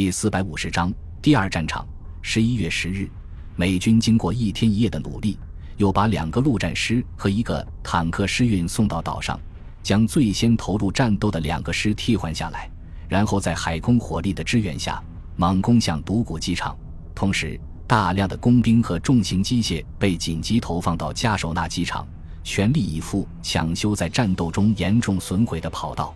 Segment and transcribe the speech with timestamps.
[0.00, 1.86] 第四百五十章第二战场。
[2.22, 3.06] 十一月十日，
[3.54, 5.38] 美军经过一天一夜的努力，
[5.76, 9.38] 又把两个陆战师和一个坦克师运送到岛上，
[9.82, 12.70] 将最先投入战斗的两个师替换下来，
[13.10, 15.04] 然后在海空火力的支援下，
[15.36, 16.74] 猛攻向独谷机场。
[17.14, 22.08] 同时，大量的工兵和重型机械被紧急投放到加手纳机场，
[22.42, 26.14] 全力以赴抢修在战斗中严重损毁的跑道。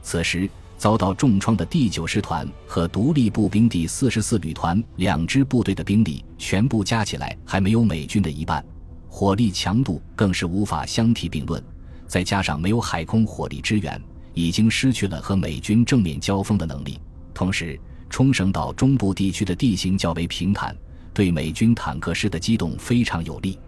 [0.00, 0.48] 此时，
[0.78, 8.64] 遭到重创的第九师团和独立步兵第四十四旅团两支部队的兵力全部加起来还没有美军的一半，
[9.08, 11.62] 火力强度更是无法相提并论。
[12.06, 14.00] 再加上没有海空火力支援，
[14.32, 16.98] 已经失去了和美军正面交锋的能力。
[17.34, 20.74] 同时，冲绳岛中部地区的地形较为平坦。
[21.12, 23.58] 对美军坦克师的机动非常有利。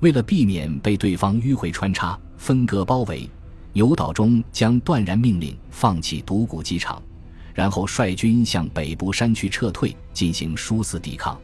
[0.00, 3.30] 为了避免被对方迂回穿插、分割包围，
[3.78, 7.00] 牛岛中将断然命令放弃独谷机场，
[7.54, 11.40] 然后率军向北部山区撤退，进行殊死抵抗。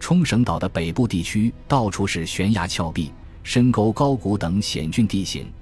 [0.00, 5.52] 冲绳岛的北部地区到处是悬崖峭壁、深沟高谷等险峻地形，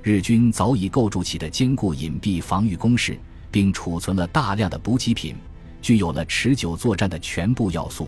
[0.00, 3.18] 日军早已构筑起的坚固隐蔽防御工事，
[3.50, 5.34] 并储存了大量的补给品，
[5.82, 8.06] 具有了持久作战的全部要素。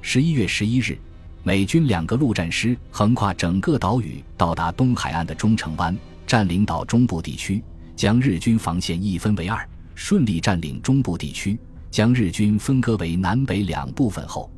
[0.00, 0.96] 十一月十一日，
[1.42, 5.94] 美军两个陆战师横跨整个岛屿，到达东海岸的中城湾，
[6.26, 7.62] 占领岛中部地区，
[7.94, 11.58] 将日军防线一分为二，顺利占领中部地区，
[11.90, 14.50] 将日军分割为南北两部分后，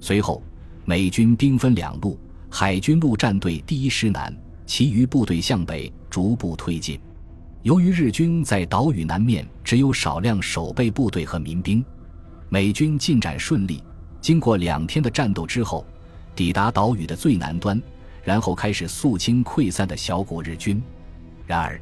[0.00, 0.42] 随后
[0.84, 2.18] 美军兵分两路，
[2.50, 4.34] 海军陆战队第一师南，
[4.66, 7.00] 其余部队向北逐步推进。
[7.62, 11.82] 由于日军在岛屿南面只有少量守备部队和民兵，
[12.50, 13.82] 美军进展顺利。
[14.20, 15.86] 经过两天的战斗之后，
[16.34, 17.80] 抵达岛屿的最南端，
[18.22, 20.82] 然后开始肃清溃散的小股日军。
[21.46, 21.80] 然而，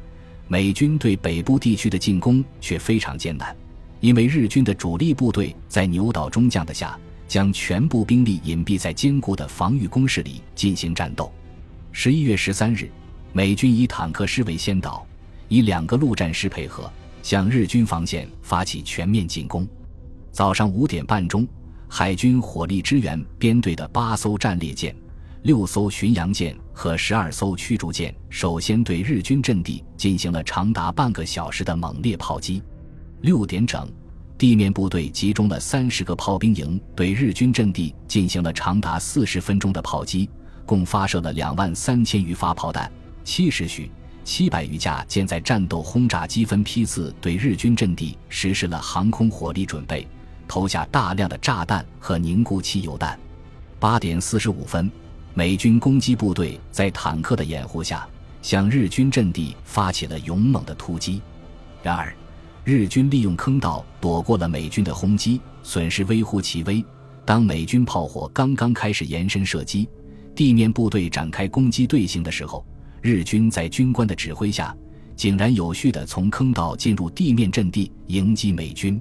[0.49, 3.57] 美军对北部地区的进攻却非常艰难，
[4.01, 11.33] 因为日军的主力部队在牛岛中将的下，将全部兵力隐蔽在坚固的防御工事里进行战斗。
[11.93, 12.91] 十一月十三日，
[13.33, 15.07] 美军以坦克师为先导，
[15.49, 16.91] 以两个陆战师配合，
[17.23, 19.67] 向日军防线发起全面进攻。
[20.31, 21.47] 早上五点半钟。
[21.95, 24.97] 海军火力支援编队的八艘战列舰、
[25.43, 32.63] 六艘巡洋舰和十二艘驱逐舰，首先对日军阵地进行了长达半个小时的猛烈炮击。
[33.23, 33.91] 六点整，
[34.39, 40.31] 地面部队集中了三十个炮兵营，对日军阵地进行了长达四十分钟的炮击，
[40.65, 42.91] 共发射了两万三千余发炮弹。
[43.25, 43.91] 七时许，
[44.23, 50.07] 七百余架舰载战斗轰炸机分批次对日军阵地实施了航空火力准备。
[50.47, 53.19] 投下大量的炸弹和凝固汽油弹。
[53.81, 54.89] 八点四十五分，
[55.35, 58.07] 美军攻击部队在坦克的掩护下，
[58.43, 61.23] 向日军阵地发起了勇猛的突击。
[61.83, 62.15] 然而，
[62.65, 66.85] 日军利用坑道躲过了美军的轰击，损失微乎其微。
[67.25, 69.89] 当美军炮火刚刚开始延伸射击，
[70.35, 72.63] 地面部队展开攻击队形的时候，
[73.01, 74.77] 日军在军官的指挥下，
[75.17, 79.01] 井然有序地从坑道进入地面阵地迎击美军。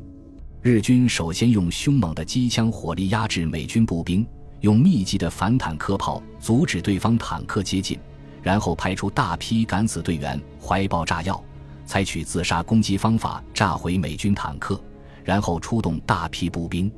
[0.62, 4.26] 日军首先用凶猛的机枪火力压制美军步兵，
[4.62, 8.00] 用密集的反坦克炮阻止对方坦克接近，
[8.42, 11.44] 然后派出大批敢死队员怀抱炸药，
[11.86, 14.80] 采取自杀攻击方法炸毁美军坦克，
[15.24, 16.92] 然后出动大批步兵，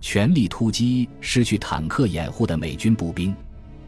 [0.00, 3.34] 全力突击失去坦克掩护的美军步兵。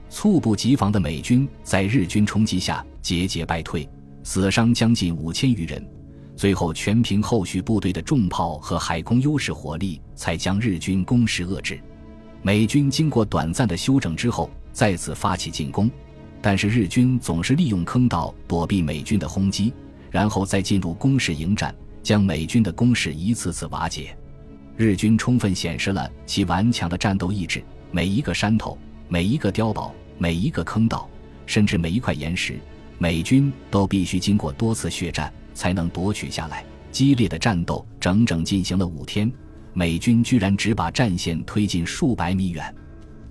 [0.08, 3.86] 猝不及防的美军在日军冲击下节节败退，
[4.22, 5.84] 死伤将近五千余人。
[6.36, 11.78] 最后，全凭后续部队的重炮和海空优势火力，才将日军攻势遏制。
[12.42, 15.90] 美军经过短暂的休整之后，再次发起进攻，
[16.40, 19.72] 但是日军总是利用坑道躲避美军的轰击，
[20.10, 24.16] 然后再进入攻势迎战，将美军的攻势一次次瓦解。
[24.76, 28.78] 日军充分显示了其顽强的战斗意志，每一个山头、
[29.08, 31.08] 每一个碉堡、每一个坑道，
[31.46, 32.58] 甚至每一块岩石，
[32.98, 35.32] 美军都必须经过多次血战。
[35.58, 36.64] 才能夺取下来。
[36.92, 39.28] 激烈的战斗整整进行了五天，
[39.78, 42.74] 美军居然只把战线推进数百米远。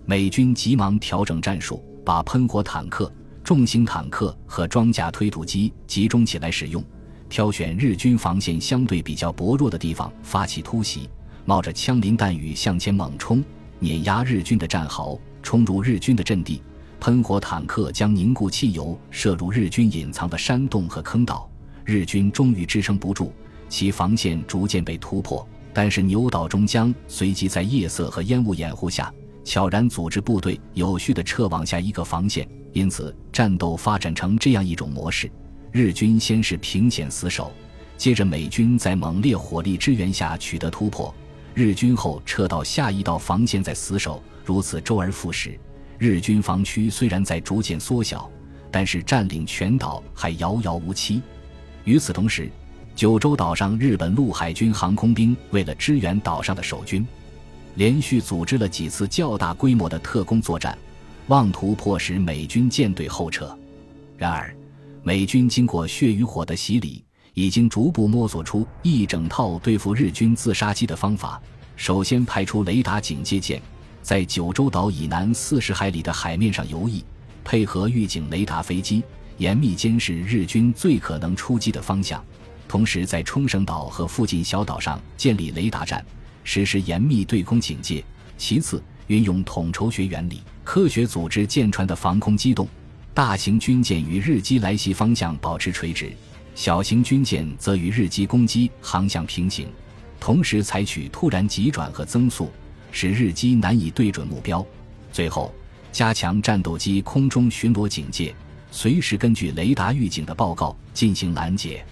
[0.06, 3.14] 美军急忙调整战术，把喷火坦克、
[3.44, 6.82] 重型坦克和装甲推土机集中起来使用，
[7.28, 11.10] 挑选日军防线相对比较薄弱的地方发起突袭，
[11.44, 13.44] 冒着枪林弹雨向前猛冲，
[13.78, 16.62] 碾压日军的战壕，冲入日军的阵地。
[17.02, 21.50] 喷火坦克将凝固汽油射入日军隐藏的山洞和坑道。
[21.84, 23.34] 日军终于支撑不住，
[23.68, 25.46] 其防线逐渐被突破。
[25.78, 29.14] 但是牛岛中将随即在夜色和烟雾掩护下，
[29.44, 32.50] 悄然组织部队有序地撤往下一个防线。
[32.74, 35.30] 因此，战斗发展成这样一种模式：
[35.72, 37.52] 日军先是凭险死守，
[37.96, 41.14] 接着美军在猛烈火力支援下取得突破，
[41.54, 45.60] 日军后撤到下一道防线再死守，如此周而复始。
[46.00, 48.28] 日军防区虽然在逐渐缩小，
[48.72, 51.22] 但是占领全岛还遥遥无期。
[51.84, 52.50] 与此同时，
[52.98, 57.06] 九州岛上日本陆海军航空兵为了支援岛上的守军，
[57.76, 60.76] 连续组织了几次较大规模的特工作战，
[61.28, 63.56] 妄图迫使美军舰队后撤。
[64.18, 64.52] 然而，
[65.04, 67.06] 美军经过血与火的洗礼，
[67.36, 71.40] 已经逐步摸索出一整套对付日军自杀机的方法。
[71.76, 73.62] 首先派出雷达警戒舰，
[74.02, 77.04] 在九州岛以南四十海里的海面上游弋，
[77.44, 79.04] 配合预警雷达飞机，
[79.38, 82.26] 严密监视日军最可能出击的方向。
[82.68, 86.06] 同时，在冲绳岛和附近小岛上建立雷达站，
[86.44, 88.04] 实施严密对空警戒。
[88.38, 92.68] 其次，运用统筹学原理，科学组织舰船的防空机动。
[93.14, 96.12] 大型军舰与日机来袭方向保持垂直，
[96.54, 99.68] 小型军舰则与日机攻击航向平行，
[100.20, 102.52] 同时采取突然急转和增速，
[102.92, 104.64] 使日机难以对准目标。
[105.12, 105.52] 最后，
[105.92, 108.36] 加强战斗机空中巡逻警戒，
[108.70, 111.84] 随时根据雷达预警的报告进行拦截。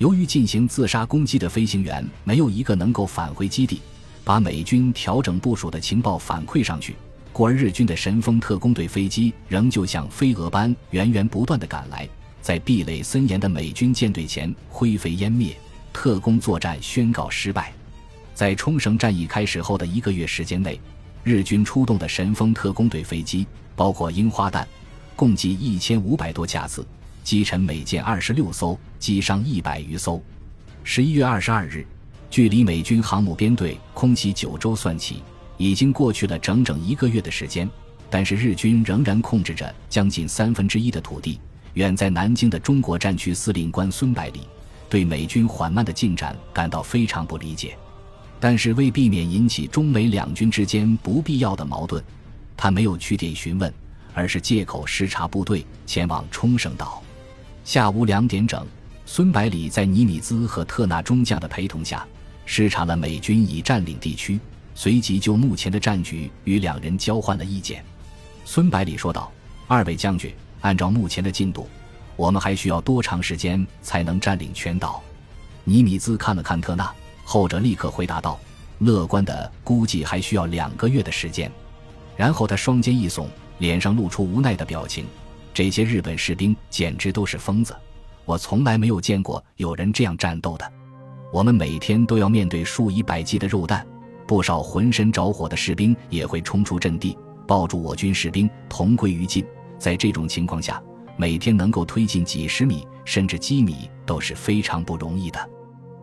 [0.00, 3.82] 由于进行自杀攻击的飞行员没有一个能够返回基地，
[4.24, 6.96] 把美军调整部署的情报反馈上去。
[7.34, 12.08] 故而，日军的神风特工队飞机仍旧像飞蛾般源源不断地赶来，
[12.40, 15.54] 在壁垒森严的美军舰队前灰飞烟灭，
[15.92, 17.70] 特工作战宣告失败。
[18.32, 20.80] 在冲绳战役开始后的一个月时间内，
[21.22, 23.46] 日军出动的神风特工队飞机，
[23.76, 24.66] 包括樱花弹，
[25.14, 26.86] 共计一千五百多架次，
[27.22, 30.22] 击沉美舰二十六艘，击伤一百余艘。
[30.84, 31.84] 十一月二十二日，
[32.30, 35.22] 距离美军航母编队空袭九州算起。
[35.56, 37.68] 已经过去了整整一个月的时间，
[38.08, 41.38] 但是日军仍然控制着将近三分之一的土地。
[41.74, 44.40] 远在南京的中国战区司令官孙百里
[44.88, 47.76] 对美军缓慢的进展感到非常不理解，
[48.40, 52.02] 但是为避免引起中美两军之间不必要的矛盾，
[52.56, 53.72] 他没有去电询问，
[54.14, 57.02] 而是借口视察部队前往冲绳岛。
[57.64, 58.66] 下午两点整，
[59.12, 62.06] 孙百里在尼米兹和特纳中将的陪同下
[62.46, 64.38] 视察了美军已占领地区。
[64.72, 67.84] 随即就目前的战局与两人交换了意见。
[68.44, 69.28] 孙百里说道
[69.66, 71.68] ：“二位将军，按照目前的进度，
[72.14, 75.02] 我们还需要多长时间才能占领全岛？”
[75.64, 76.88] 尼米兹看了看特纳，
[77.24, 78.38] 后者立刻回答道
[78.78, 81.50] ：“乐观的估计还需要两个月的时间。”
[82.16, 83.26] 然后他双肩一耸，
[83.58, 85.04] 脸上露出无奈的表情
[85.52, 87.74] ：“这些日本士兵简直都是疯子！
[88.24, 90.72] 我从来没有见过有人这样战斗的。
[91.32, 93.86] 我们每天都要面对数以百计的肉弹。”
[94.26, 97.18] 不少浑身着火的士兵也会冲出阵地，
[97.48, 99.44] 抱住我军士兵，同归于尽。
[99.76, 100.80] 在这种情况下，
[101.16, 105.50] 每天能够推进几十米甚至几米都是非常不容易的。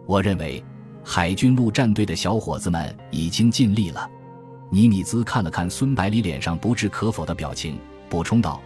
[0.05, 0.61] 我认为，
[1.05, 4.09] 海军陆战队的小伙子们已经尽力了。
[4.69, 7.79] 尼米兹看了看孙百里脸上不置可否的表情，
[8.09, 8.61] 补充道：“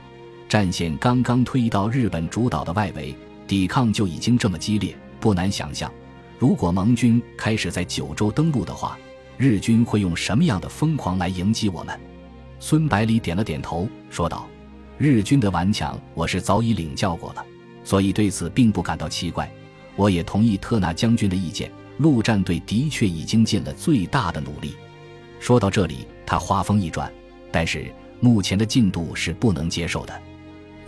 [0.49, 3.15] 战线刚刚推移到日本主岛的外围，
[3.51, 5.91] 抵抗就已经这么激烈，不难想象，
[6.39, 8.97] 如果盟军开始在九州登陆的话。”
[9.37, 11.99] 日军会用什么样的疯狂来迎击我们？
[12.61, 14.47] 孙百里点了点头，说道
[14.97, 17.45] ：“日军的顽强，我是早已领教过了，
[17.83, 19.51] 所以对此并不感到奇怪。
[19.97, 24.75] 我也同意特纳将军的意见，陆战队的确已经尽了最大的努力。”
[25.41, 27.11] 说到这里，他话锋一转
[27.51, 30.21] ：“但是目前的进度是不能接受的，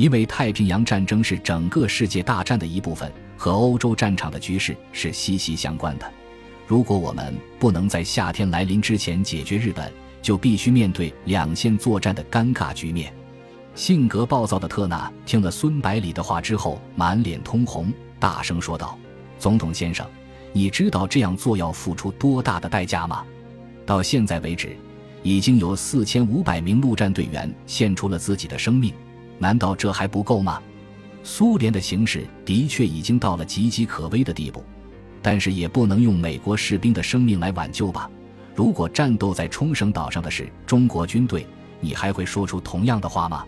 [0.03, 6.12] 因为太平洋战争是整个世界大战的一部分，和欧洲战场的局势是息息相关的。”
[6.67, 9.89] 如果我们不能在夏天来临之前解决日本，
[10.22, 13.13] 就必须面对两线作战的尴尬局面。
[13.75, 19.00] 性格暴躁的特纳听了孙百里的话之后，满脸通红，大声说道
[19.39, 20.05] ：“总统先生，
[20.51, 23.24] 你知道这样做要付出多大的代价吗？
[23.86, 24.75] 到现在为止，
[25.22, 28.93] 已经有四千五百名陆战队员献出了自己的生命，
[29.43, 30.62] 难道这还不够吗？
[31.21, 34.63] 苏联的形势的确已经到了岌岌可危的地步。”
[35.25, 38.09] 但是也不能用美国士兵的生命来挽救吧？
[38.53, 41.47] 如果战斗在冲绳岛上的是中国军队，
[41.79, 43.45] 你还会说出同样的话吗？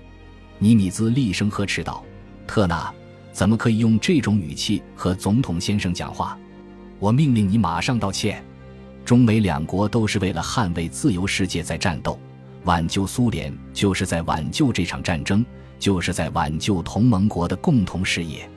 [0.57, 2.01] 尼米兹厉声呵斥道
[2.47, 2.93] ：“特纳，
[3.33, 6.37] 怎么可以用这种语气和总统先生讲话？
[6.97, 8.41] 我命令你马上道歉！
[9.03, 12.17] 中美两国都是为了捍卫自由世界在战斗，
[12.63, 15.45] 挽救苏联就是在挽救这场战争，
[15.79, 18.49] 就是在挽救同盟国的共同事业。”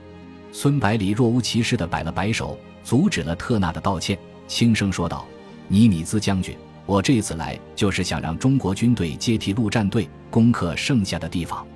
[0.53, 2.59] 孙百里若无其事地摆了摆手。
[2.85, 5.27] 阻止了特纳的道歉，轻声说道
[5.69, 6.57] ：“尼米兹将军，
[6.87, 11.67] 我这次来就是想让中国军队接替陆战队，攻克剩下的地方。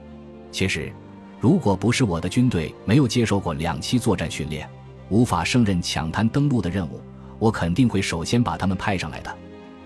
[0.51, 0.91] 其实，
[1.39, 4.67] 如果不是我的军队没有接受过两栖作战训练，
[5.11, 6.99] 无法胜任抢滩登陆的任务，
[7.39, 9.37] 我肯定会首先把他们派上来的。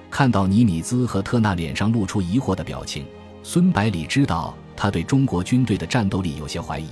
[0.08, 3.04] 看到尼米兹和特纳脸上露出疑惑的表情，
[3.42, 6.88] 孙百里知道他对中国军队的战斗力有些怀疑，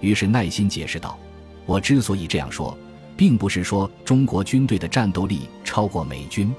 [0.00, 1.18] 于是耐心解释道
[1.66, 2.76] ：“我之所以这样说，
[3.16, 6.52] 并不是说中国军队的战斗力超过美军，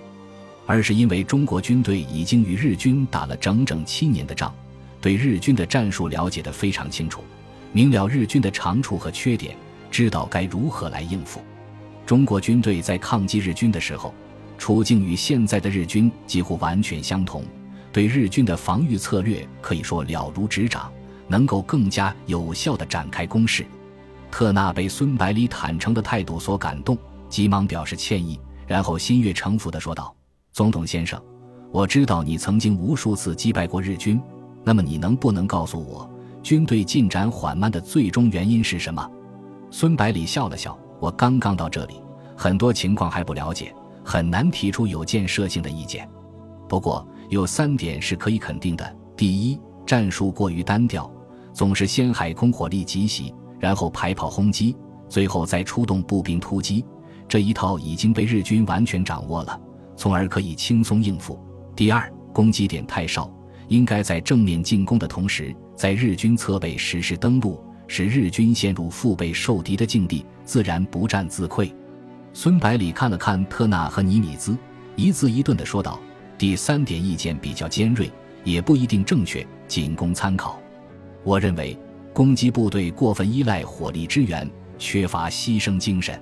[0.65, 4.53] 而是因为中国军队已经与日军打了整整七年的仗，
[5.01, 7.23] 对日军的战术了解得非常清楚，
[7.73, 9.55] 明了日军的长处和缺点，
[9.89, 11.41] 知道该如何来应付。
[12.05, 14.13] 中国军队在抗击日军的时候。”
[14.59, 17.45] 处境与现在的日军几乎完全相同，
[17.97, 20.93] 对日军的防御策略可以说了如指掌，
[21.27, 23.65] 能够更加有效地展开攻势。
[24.29, 26.95] 特纳被孙百里坦诚的态度所感动，
[27.27, 30.15] 急忙表示歉意，然后心悦诚服地说道
[30.53, 31.19] ：“总统先生，
[31.71, 34.21] 我知道你曾经无数次击败过日军，
[34.63, 36.07] 那么你能不能告诉我，
[36.43, 39.09] 军队进展缓慢的最终原因是什么？”
[39.71, 41.95] 孙百里笑了笑：“我刚刚到这里，
[42.35, 43.73] 很多情况还不了解。”
[44.05, 46.07] 很难提出有建设性的意见，
[46.69, 51.11] 不过有三点是可以肯定的：第一，战术过于单调，
[51.53, 54.75] 总是先海空火力急袭，然后排炮轰击，
[55.09, 56.85] 最后再出动步兵突击，
[57.27, 59.59] 这一套已经被日军完全掌握了，
[59.95, 61.37] 从而可以轻松应付；
[61.75, 63.29] 第二，攻击点太少，
[63.67, 71.69] 应该在正面进攻的同时，在日军侧背实施登陆，使日军陷入腹背受敌的境地，自然不战自溃。
[72.31, 74.57] 孙百里看了看特纳和尼米兹，
[74.95, 75.99] 一字一顿地说道
[76.37, 78.11] ：“第三点意见比较尖锐，
[78.43, 80.59] 也不一定正确，仅供参考。
[81.23, 81.77] 我认为，
[82.13, 86.21] 攻击部队过分依赖火力支援，缺乏牺牲精神。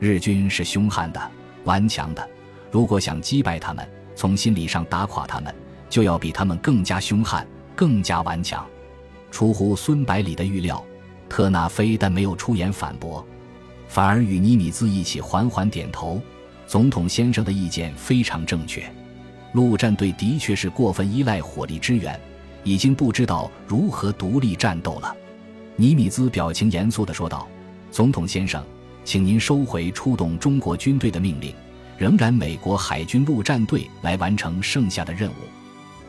[0.00, 1.30] 日军是凶悍的、
[1.64, 2.28] 顽强的，
[2.70, 5.54] 如果想击败他们，从心理上打垮他们，
[5.88, 7.46] 就要比他们更加凶悍、
[7.76, 8.66] 更加顽强。”
[9.30, 10.84] 出乎孙百里的预料，
[11.28, 13.24] 特纳非但没有出言反驳。
[13.86, 16.20] 反而与尼米兹一起缓缓点头，
[16.66, 18.84] 总统先生的意见非常正确。
[19.54, 22.20] 陆战队的确是过分依赖火力支援，
[22.62, 25.16] 已经不知道如何独立战斗了。
[25.76, 27.48] 尼米兹表情严肃地说道
[27.90, 28.62] ：“总统先生，
[29.04, 31.54] 请您收回出动中国军队的命令，
[31.96, 35.34] 仍然美国海军陆战队来完成剩下的任务。”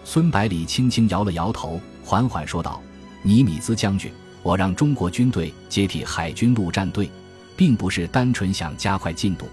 [0.03, 2.81] 孙百里轻轻摇了摇头，缓缓说道
[3.23, 4.11] ：“尼米兹将军，
[4.43, 7.09] 我让中国军队接替海军陆战队。”
[7.57, 9.47] 并不是单纯想加快进度，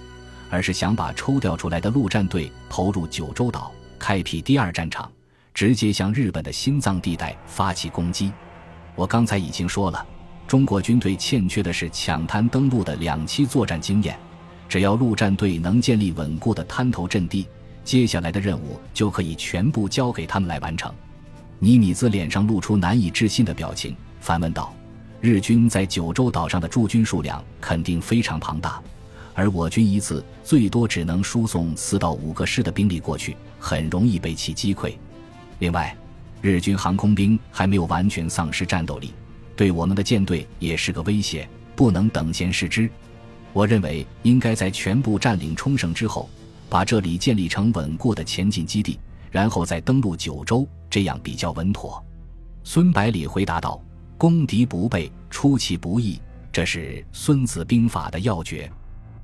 [0.51, 3.71] 而是想把抽调出来的陆战队投入九州岛，
[4.03, 5.09] 开辟第二战场，
[5.55, 8.33] 直接向日本的心脏地带发起攻击。
[8.97, 10.05] 我刚才已经说了，
[10.45, 14.19] 中国军队欠缺的是抢滩登陆的两栖作战经验。
[14.69, 17.47] 只要陆战队能建立稳固的滩头阵地，
[17.85, 20.93] 接下来的任务就可以全部交给他们来完成。
[21.61, 24.75] 尼米兹脸上露出难以置信的表情，反问道。
[25.21, 28.83] 日军在九州岛上的驻军数量肯定非常庞大，
[29.35, 34.93] 而我军一次最多只能输送四到五个师的兵力过去，很容易被其击溃。
[35.59, 35.97] 另外，
[36.41, 39.13] 日军航空兵还没有完全丧失战斗力，
[39.57, 42.91] 对我们的舰队也是个威胁，不能等闲视之。
[43.53, 46.29] 我认为应该在全部占领冲绳之后，
[46.69, 48.99] 把这里建立成稳固的前进基地，
[49.31, 52.05] 然后再登陆九州，这样比较稳妥。
[52.65, 53.83] 孙百里回答道。
[54.19, 56.21] 攻敌不备，出其不意，
[56.53, 56.79] 这是
[57.13, 58.71] 《孙子兵法》的要诀。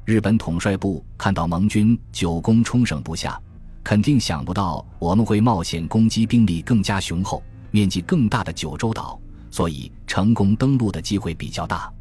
[0.08, 3.38] 日本统帅部看到盟军久攻冲绳不下，
[3.84, 11.92] 肯定想不到我们会冒险攻击兵力更加雄厚、面积更大的九州岛，所以成功登陆的机会比较大。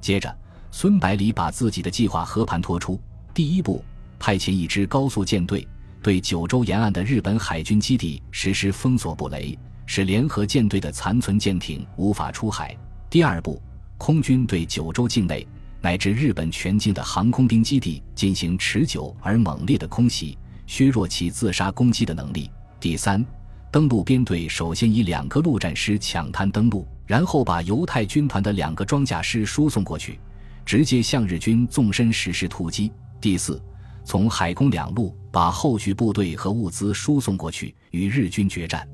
[0.00, 0.36] 接着，
[0.72, 3.00] 孙百里把自己的计划和盘托出：
[3.32, 3.84] 第一步，
[4.18, 5.64] 派遣一支高速舰队，
[6.02, 9.56] 对九州沿岸的日本海军基地实施封锁布雷。
[9.86, 12.76] 使联合舰队的残存舰艇无法出海。
[13.08, 13.62] 第二步，
[13.96, 15.46] 空军对九州境内
[15.84, 22.50] 乃至日本全境的航空兵基地进行持久而猛烈的空袭，削弱其自杀攻击的能力。
[22.80, 23.22] 第三，
[23.70, 30.18] 登陆编队首先以两个陆战师抢滩登陆，然后把犹太军团的两个装甲师输送过去，
[30.64, 32.90] 直接向日军纵深实施突击。
[33.20, 33.62] 第四，
[34.06, 38.88] 从海空两路把后续部队和物资输送过去，与日军决战。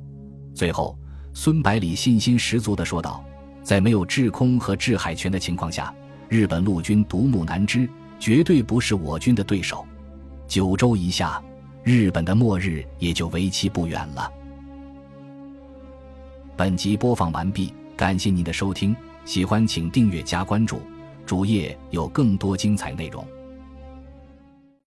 [0.52, 0.99] 最后，
[1.35, 3.25] 孙百里信心十足地说道
[3.62, 5.94] ：“在没有制空和制海权的情况下，
[6.30, 9.84] 日本陆军独木难支，绝对不是我军的对手。
[10.46, 11.42] 九州一下，
[11.82, 14.32] 日本的末日也就为期不远了。”
[16.56, 18.94] 本集播放完毕，感谢您的收听，
[19.25, 20.80] 喜欢请订阅加关注，
[21.26, 23.26] 主页有更多精彩内容。